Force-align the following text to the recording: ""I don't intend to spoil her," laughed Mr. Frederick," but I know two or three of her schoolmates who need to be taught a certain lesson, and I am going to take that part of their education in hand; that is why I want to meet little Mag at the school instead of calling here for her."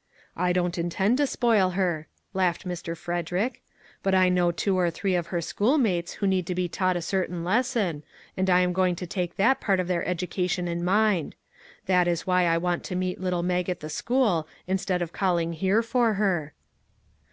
""I 0.46 0.52
don't 0.52 0.76
intend 0.76 1.18
to 1.18 1.26
spoil 1.28 1.70
her," 1.78 2.08
laughed 2.34 2.66
Mr. 2.66 2.96
Frederick," 2.96 3.62
but 4.02 4.12
I 4.12 4.28
know 4.28 4.50
two 4.50 4.76
or 4.76 4.90
three 4.90 5.14
of 5.14 5.28
her 5.28 5.40
schoolmates 5.40 6.14
who 6.14 6.26
need 6.26 6.48
to 6.48 6.54
be 6.56 6.68
taught 6.68 6.96
a 6.96 7.00
certain 7.00 7.44
lesson, 7.44 8.02
and 8.36 8.50
I 8.50 8.58
am 8.62 8.72
going 8.72 8.96
to 8.96 9.06
take 9.06 9.36
that 9.36 9.60
part 9.60 9.78
of 9.78 9.86
their 9.86 10.04
education 10.04 10.66
in 10.66 10.84
hand; 10.84 11.36
that 11.86 12.08
is 12.08 12.26
why 12.26 12.46
I 12.46 12.58
want 12.58 12.82
to 12.86 12.96
meet 12.96 13.20
little 13.20 13.44
Mag 13.44 13.70
at 13.70 13.78
the 13.78 13.88
school 13.88 14.48
instead 14.66 15.00
of 15.00 15.12
calling 15.12 15.52
here 15.52 15.84
for 15.84 16.14
her." 16.14 16.54